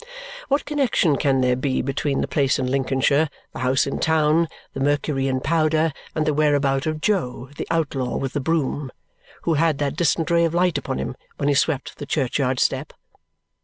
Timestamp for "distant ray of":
9.95-10.55